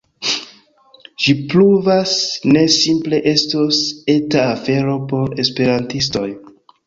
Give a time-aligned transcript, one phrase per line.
[1.25, 2.13] Ĝi pruvas
[2.55, 3.83] ne simple estos
[4.15, 6.27] eta afero por esperantistoj